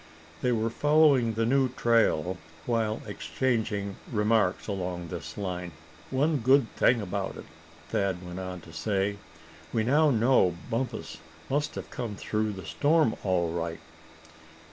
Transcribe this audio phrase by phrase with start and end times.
[0.41, 5.73] They were following the new trail while exchanging remarks along this line.
[6.09, 7.45] "One good thing about it,"
[7.89, 9.17] Thad went on to say,
[9.71, 11.17] "we now know Bumpus
[11.51, 13.79] must have come through the storm all right."